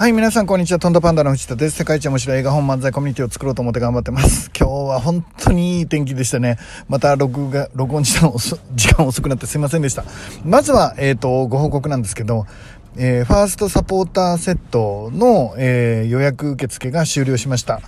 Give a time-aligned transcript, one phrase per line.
[0.00, 0.78] はい、皆さんこんにちは。
[0.78, 1.76] トントパンダの藤田です。
[1.76, 4.50] 世界一面白い映画本漫才コミュニティを作ろうと思って頑張ってます。
[4.58, 6.56] 今日は本当にいい天気でしたね。
[6.88, 8.32] また録画、録音時間
[8.74, 10.04] 時間遅くなってすいませんでした。
[10.42, 12.46] まずは、えっ、ー、と、ご報告なんですけど、
[12.96, 17.82] えー、ファーストサポーターセットの、えー、予約受付が終了しました。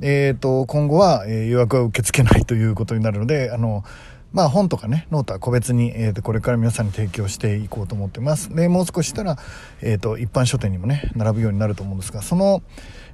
[0.00, 3.84] えっ、と、今後は、え予約は受け付けないということになるので、あの、
[4.32, 8.54] まあ本とかね、ノートは個別に、えー、とこれから皆さんに提供していこうと思ってます。
[8.54, 9.38] で、もう少ししたら、
[9.80, 12.62] えっ、ー、と、一般書店にもね、並ぶようになると思うんですが、その、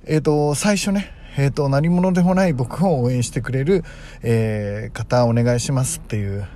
[0.06, 3.84] えっ、ー、と、最初ね、えっ、と、何者でもない僕を応援してくれる、
[4.22, 6.46] え方お願いしますっていう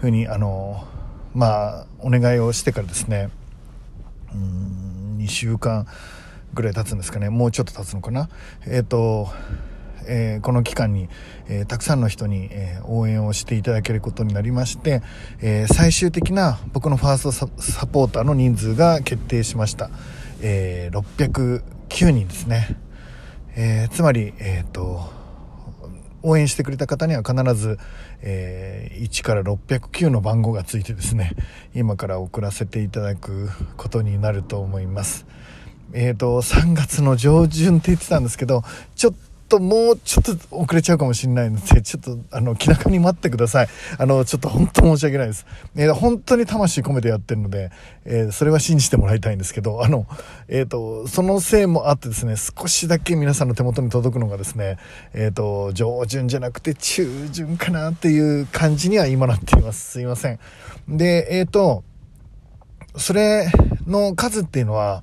[0.00, 0.84] ふうに、あの、
[1.34, 3.30] まあ、お願いをしてからですね、
[4.34, 5.86] うん、2週間
[6.54, 8.28] ぐらい経つんですかね、もうちょっと経つのかな。
[8.66, 9.28] えっ、と、
[10.06, 11.08] えー、この期間に、
[11.48, 15.02] えー、たくさんの人に、えー、応援をしていただけることになりまして、
[15.40, 19.90] え最終的な僕のファーストサポーターの人数が決定しました、
[20.42, 22.76] え609人ですね、
[23.56, 25.20] えつまり、えーと、
[26.22, 27.78] 応援してくれた方には必ず、
[28.22, 31.32] えー、1から609の番号がついてですね
[31.74, 35.26] 今から送らせていただくことになると思います。
[35.92, 38.62] えーと3月の上旬って言ってたんですけど
[38.94, 39.14] ちょっ
[39.50, 43.68] ともうちょっと遅れちゃうかもしれないので、ちょっと、あの、気長に待ってください。
[43.98, 45.44] あの、ちょっと本当申し訳ないです。
[45.76, 47.70] えー、本当に魂込めてやってるので、
[48.04, 50.06] えー、それは信じてもらいたいんですけど、あの、
[50.48, 54.78] えっ、ー、と、そのせいもあってですね、少しだけ皆さんの手元に届くのがですね、
[55.12, 59.90] えっ、と、上旬じゃなくて中旬かなっていう感じには今なっています。
[59.90, 60.38] すいません。
[60.88, 61.82] で、えっ、と、
[62.96, 63.50] それ
[63.86, 65.02] の数っていうのは、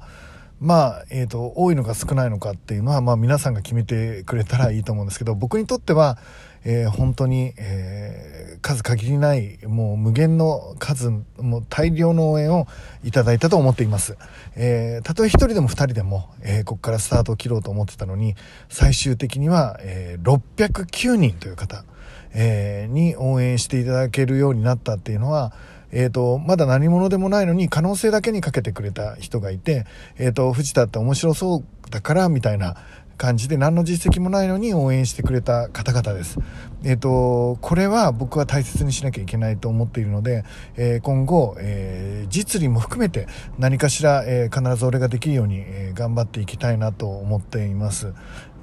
[0.59, 6.17] まあ、えっ、ー、と、多いのか少ないのかっていうのは、まあ皆さんが決めてくれたらいいと思うんですけど、僕にとっては、
[6.65, 12.67] えー、本当に、えー、数限りない、もう無限の数、もう大量の応援を
[13.03, 14.17] いただいたと思っています。
[14.55, 18.35] えー、たとえ一人でも二人でも、えー、ここからスタートを切ろうと思ってたのに、
[18.67, 21.85] 最終的には、えー、609人という方、
[22.33, 25.53] えー、に応援していただけるようになったっていうのは、
[25.91, 29.85] えーと、まだ何者でもないのに可能性だけにかけてくれた人がいて、
[30.17, 32.75] えーと、藤田って面白そうだからみたいな
[33.17, 36.39] 感じで何の実績もないのに応援してくれた方々です。
[36.83, 43.27] えっ、ー、と、これは僕は大切にしなきゃいけないと思っているので、えー、今後、えー、実利も含めて
[43.57, 48.13] 何かしら、え必ず俺ができるように、え頑張っていきたいなと思っています。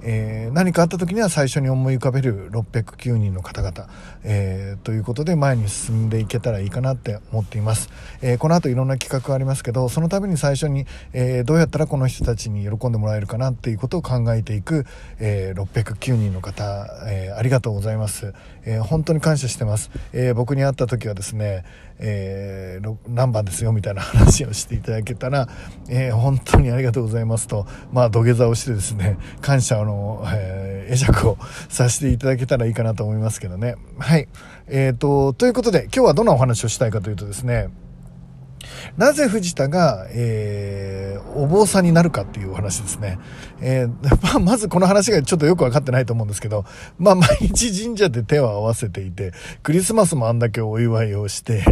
[0.06, 3.88] えー、何かあった時には最初に思い浮かべる609人の方々、
[4.22, 7.88] えー、ということで前に進んでいけたらいいかなって思っています、
[8.20, 14.84] えー、この後いろんな企画がありますけどそのために最初に、えどうやったらこの人たちに喜んでもらえるかなっていうことを考えていく、
[15.18, 18.34] え609人の方、えありがとうございます、
[18.64, 21.64] え本当に感謝してます、え僕に会った時はですね、
[21.98, 25.48] え何番ですよみたいな話をしていただけたら、
[25.88, 31.38] え本当にありがとうございますとまあ土下座をしてですね感謝のの、えー、会釈を
[31.68, 33.76] させていただけたらいいかなと思いますけどね。
[33.98, 34.28] はい。
[34.66, 37.68] えっ、ー、と、ということで、今日はどんなお話をしたいかというとですね、
[38.96, 43.18] なぜ藤田が、えー、お坊さんになるかっていうお話ですね。
[43.60, 43.88] えー、
[44.22, 46.64] まあ、まずこの話がちょっとよくわかってないと思うんですけど、
[46.98, 49.32] まあ、毎日神社で手を合わせていて、
[49.62, 51.62] クリスマスもあんだけお祝いをして、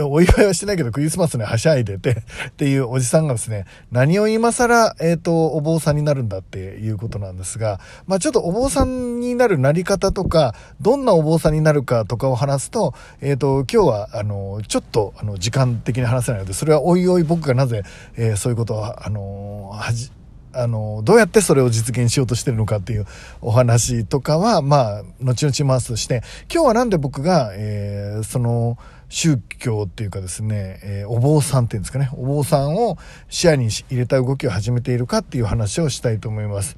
[0.00, 17.82] お祝いはしてないけどクリスマスにはしゃいでて、っていうおじさんがですね、何を今更、えっ、ー、と、お坊さんになるんだっていうことなんですが、まあ、ちょっとお坊さんになるなり方とか、どんなお坊さんになるかとかを話すと、えっ、ー、と、今日は、あの、ちょっと、あの、時間的に話せないので、それはおいおい僕がなぜ、
[18.16, 20.10] えー、そういうことを、あのはじ、
[20.56, 23.06] あの、どうやってそれを実現しようとしてるのかっていう
[23.40, 26.22] お話とかは、まあ、後々回すとして、
[26.52, 28.78] 今日はなんで僕が、えー、その、
[29.08, 36.76] 宗教っていうかですね、えー、お坊さんっていうんですかね、お坊さんを視野に入れた動きを始めているかっていう話をしたいと思います。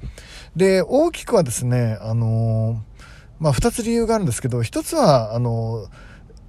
[0.55, 2.83] で、大きくはですね、あの
[3.39, 5.87] まあ、二つ理由があるんですけど、一つは、あの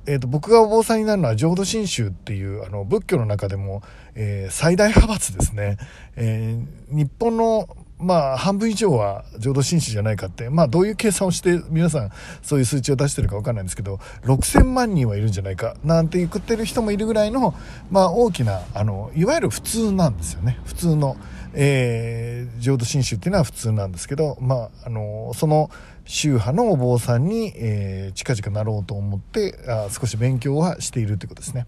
[0.06, 3.82] えーと、僕がお坊さんになるのは浄土真宗っていうあの仏教の中でも、
[4.14, 5.76] えー、最大派閥ですね、
[6.16, 7.68] えー、日本の
[8.00, 12.10] まあ、半分以上は浄土真宗じゃないかって、まあ、どういう計算をして皆さん
[12.42, 17.54] そういう数値を出してるかわかんないんですけど、6000万人はいるんじゃないか、なんて言ってる人もいるぐらいの、
[17.90, 20.58] まあ、大きな、あの、いわゆる普通なんですよね。
[20.64, 21.16] 普通の、
[21.54, 25.70] えー、浄土真宗っていうのは普通なんですけど、まあ、あの、その
[26.04, 31.66] 宗派のお坊さんに、えー、近々なろうと思ってあ、少し勉強はしているということですね。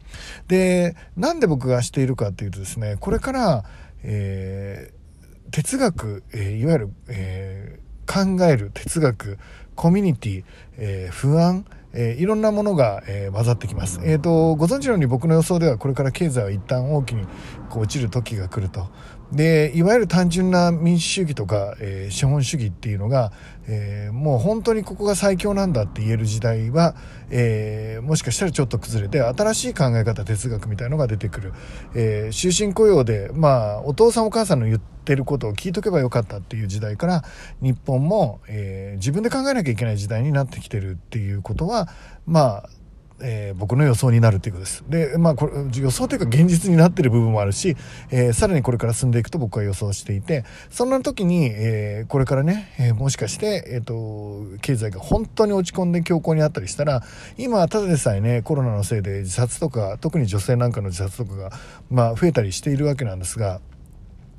[0.49, 3.64] で、なんで僕がしているかっていうとですね、これから、
[4.02, 5.02] えー
[5.52, 9.38] 哲学、えー、いわゆる、えー、考える哲学、
[9.76, 10.44] コミュニティ、
[10.78, 14.00] えー、不安、えー、いろんなものが、えー、混ざってきます。
[14.02, 17.26] えっ、ー、と、ご存知のように僕の予想ではこれから経済は一旦大きに
[17.69, 18.88] こう落ちる時が来ると。
[19.32, 23.32] でいわゆる単純な民主主義とか、えー、資本主義っていうのが、
[23.67, 26.94] えー、もう本当にここが最強なんだって言える時代は、
[27.31, 31.55] えー、もしかしたらちょっと崩れて新しい考え方哲学みたいのが出てくる、
[31.94, 37.25] え終身雇用で、まあ、お父さんお母さんの言ってることを聞いとけばよかったっていう時代から
[37.62, 41.88] 日本も、え自分で考えなきゃいけない時代になってきてるっていうことは
[42.26, 42.69] まあ
[43.23, 44.85] えー、僕の予想になるということです。
[44.89, 47.77] で、まあ、これ、予想というか現実になってる部分もあるし、
[48.11, 57.03] えー、さらにこれから進んでいくと僕は予想していて、そんな時に、えー、これからね、えもしかして、えっ、と、経済が本当に落ち込んで強行にあったりしたら、
[57.39, 61.53] 今、ただでさえね、コロナのせいで自殺とか、特に女性なんかの自殺とかが、
[61.91, 63.61] まあ、増えたりしているわけなんですが、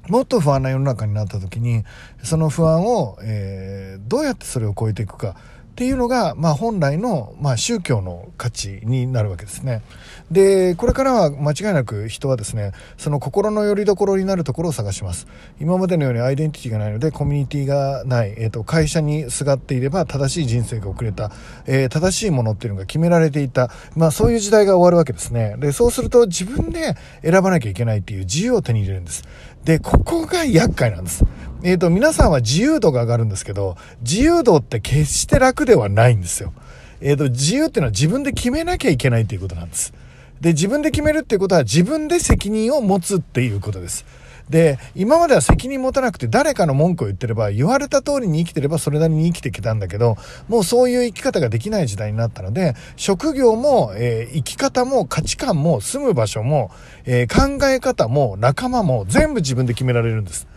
[0.09, 1.83] もっと不安な世の中になった時に、
[2.23, 5.35] その不安を、えどうやってそれを超えていくか、
[5.73, 9.81] っていうのが、まあ、本来の、まあ、宗教の価値になるわけですね。
[10.29, 15.25] で、これからは間違いなく人はですね、その心の拠り所になるところを探します。
[15.59, 21.31] 今までのようにアイデンティティがないので、コミュニティがない、えっ、ー、と、会社にすがっていれば正しい人生が送れた、
[21.65, 25.55] えー、正しいものっていうのが決められていた、まあ、そういう時代が終わるわけですね。
[25.57, 29.23] で、そうすると自分で選ばなきゃいけないっていう自由を手に入れるんです。
[29.63, 31.25] で、ここが厄介なんです。
[31.63, 36.53] えっ、ー、と、皆さんは自由度が上がるんですけど、自由度って決して楽ではないんですよ。
[37.01, 39.93] えっ、ー、と、自由っていうのは自分で決めなきゃいけないということなんです。
[40.41, 44.05] で、自分で決めるっていうことは自分で責任を持つっていうことです。
[44.49, 50.17] で、今までは責任持たなくて誰かの文句を言ってれば、言われた通りに生きてればそれなりに生きてきたんだけど、
[50.49, 56.71] もうそういう生き方ができない時代になったので、職業も、えー、生き方も価値観も住む場所も、
[57.05, 60.47] えー、考え方も仲間も全部自分で決められるんです。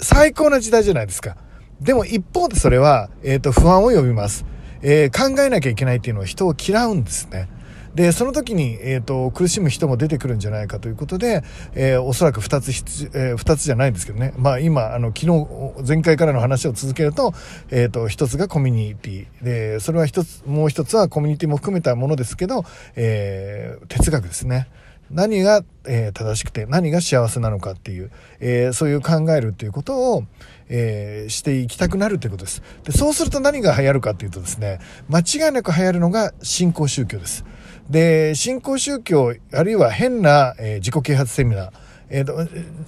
[0.00, 1.36] 最高な時代じゃないですか。
[1.84, 4.46] でも一方でそれは、えっ、ー、と、不安を呼びます。
[4.80, 7.46] えー、考えなきゃいけないっていうのは人を嫌うんですね。
[7.94, 11.44] で、その時に、えっ、ー、と、苦しむ人も出てくるんじゃないかということで、
[11.74, 12.70] えー、おそらく二つ、
[13.12, 14.32] えー、二つじゃないんですけどね。
[14.38, 17.34] まあ今、あの、昨日、前回からの話を続けると、
[17.70, 19.26] えっ、と、一つがコミュニティ。
[19.44, 22.64] で、それは一つ、もう一つはコミュニティも含めたものですけど、
[22.96, 24.68] え哲学ですね。
[25.10, 28.10] 何が、えー、正しくて何が幸せなのかっていう、
[28.40, 30.24] えー、そういう考えるっていうことを、
[30.68, 32.62] えー、していきたくなるということです。
[32.84, 37.44] で、そうすると何が流行るかっていうとですね、間違いなく流行るのが新興宗教です。
[37.88, 41.70] で、新興宗教、あるいは変な、え自己啓発セミナー、
[42.10, 42.26] えっ、ー、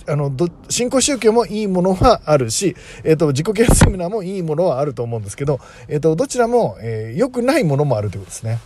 [0.05, 8.59] と、あの、ど、新興宗教もいいものはあるし、えっ、ー、と、自己啓発セミナーもいいものはあると思うんですけど、えっ、ー、と、どちらも、え良くないものもあるということですね。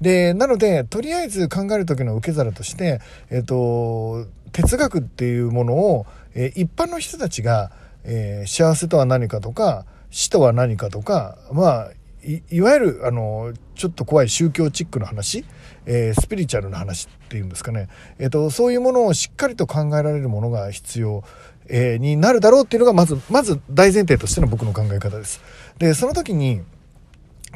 [0.00, 3.00] で、なので、とりあえず考える時の受け皿として、
[3.30, 7.70] えっ、と、哲学っていうものを、え一般の人たちが、
[8.04, 11.90] え幸せとは何かとか、死とは何かとか、まあ、
[12.50, 15.44] いわゆるあのちょっと怖い宗教チックの話、
[15.86, 17.88] えー、スピリチュアルな話っていうんですかね、
[18.18, 21.22] えーと、そういうものをしっかりと考えられるものが必要、
[21.68, 25.40] えー、になるだろうっていうのがまずまず大前提としての僕の考え方です。
[25.78, 26.62] でその時に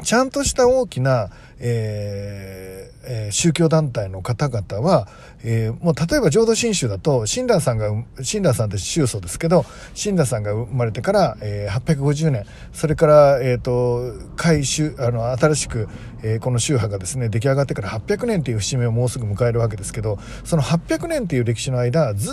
[0.03, 5.09] ちゃんとした大きな、えーえー、宗教団体の方々は、
[5.43, 7.91] えー、もう例えば浄土真宗だと、親鸞さんが、
[8.23, 9.65] 親鸞さんって宗祖ですけど、
[9.95, 15.89] 親鸞さんが生まれてから、えー、850年、それから、えっ、ー、と、改宗、あの、新しく、
[16.23, 22.33] えー、この宗派がですね、出来上がってから800年っていう節目をもうすぐ迎えるわけですけど、その800年っていう歴史の間、ずっ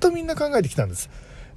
[0.00, 1.08] とみんな考えてきたんです。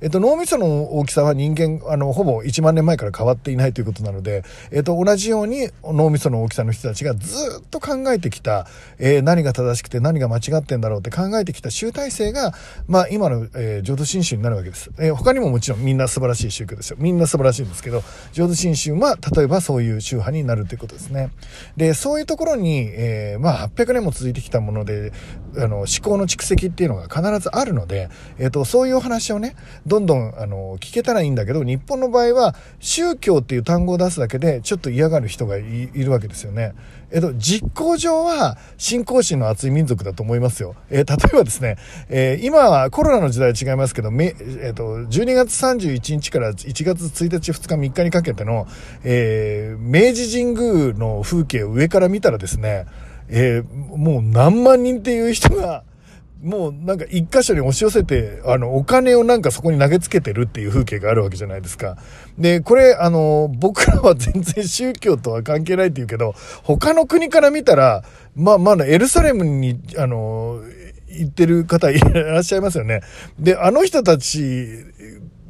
[0.03, 8.67] えっと、脳みその大きさは人間、あの、ほぼ1万年前から変わっていないということなので、えっと、同じように脳みその大きさの人たちがずっと考えてきた、
[8.99, 12.53] えー、何が正しくて何が間違ってんだろうって考えてきた集大成が、
[12.85, 14.91] まあ、今の、えー、浄土真宗になるわけです。
[14.99, 16.97] えー、他にももちろんみんな素晴らしい宗教ですよ。
[16.99, 21.31] みんな素晴らしいんですけど、浄土真宗は、例えばそういう宗派になるということですね。
[21.77, 25.13] で、そういうところに、えー、まあ、800年も続いてきたもので、
[25.55, 29.55] あの、思考の蓄積っていうのが必ずあるので、えっ、と、そういうお話をね、
[29.93, 36.73] どんどん、あの、聞けたらいいんだけど、日本の場合は、宗教っていう単語を出すだけで、ちょっと嫌がる人がいるわけですよね。
[37.11, 40.75] えっと、実行上は、信仰心の厚い民族だと思いますよ。
[40.89, 41.77] えー、例えばですね、
[42.09, 48.65] えー、今はコロナの時代は違いますけど、め、えっと、12月31日から1月1日、2日、3日にかけての、
[49.03, 52.87] えー、明治神宮の風景を上から見たらですね、
[53.29, 55.83] えー、もう何万人っていう人が、
[56.43, 61.97] もうなんか一箇所に押し寄せて、あの、お金をなんかそこに投げつけてるっていう風景があるわけじゃないですか。
[62.37, 68.03] で、これ、あの、僕らは全然宗教とは関係ないって言うけど、他の国から見たら、
[68.35, 70.61] まあ、まだエルサレムに、あの、
[71.07, 73.01] 行ってる方いらっしゃいますよね。
[73.39, 74.85] で、あの人たち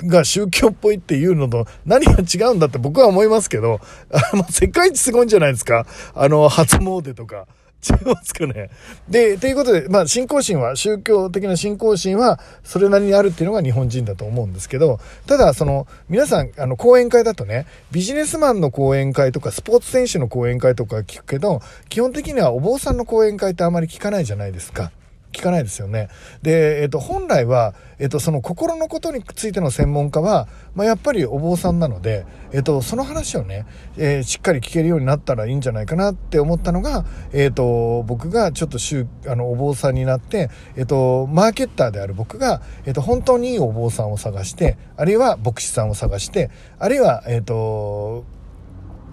[0.05, 3.79] が宗教っぽいっていうのと何が違うんだって僕は思いますけど、
[4.11, 7.47] あの、世界一すごいんじゃないですかあの、初詣とか。
[7.83, 8.69] 違いますかね。
[9.09, 24.91] で、ということで、まあ、信仰心は、宗教的な信仰心は、それなりにあるっていうのが日本人だと思うんですけど、ただ、その、皆さん、あの、講演会だとね、ビジネスマンの講演会とか、スポーツ選手の講演会とか聞くけど、基本的にはお坊さんの講演会ってあまり聞かないじゃないですか。
[25.33, 26.07] 聞かないですよね。
[26.41, 33.65] で、えっ、と、本来は、えっ、と、その心のことについての専門家は、まあ、やっぱりお坊さんなので、えっ、と、その話をね、
[33.97, 48.23] えー、しっかり聞けるようになったらいいんじゃないかなって思ったのが、えっ、と、僕がちょっと週、あの、お坊さんになって、えっ、と、マーケッターである僕が、えっ、と、本当にいいお坊さんを探して、あるいは牧師さんを探して、あるいは、えっ、と、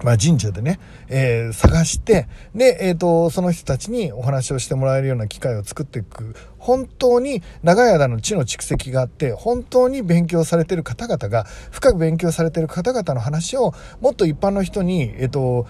[0.03, 0.79] まあ、神社でね、
[1.09, 6.35] えー、探して、で、えっ、ー、と、その人たちにお話をしてもらえるような機会を作っていく。
[6.59, 15.67] 本当に長い間の地の蓄積があって、本当に勉強されてる方々が、深く勉強されてる方々の話を、もっと一般の人に、えっ、ー、と、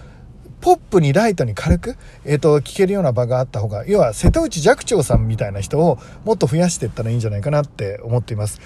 [0.61, 8.59] ポップにライトに軽く、えっ、ー、と、聞けるような場があった方が、要は瀬戸内寂聴さんみたいな人をもっと増やしていったらいいんじゃないかなって思っています。